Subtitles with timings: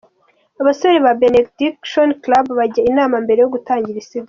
[0.61, 4.19] Abasore ba Benediction Club bajya inama mbere yo gutangira isiganwa.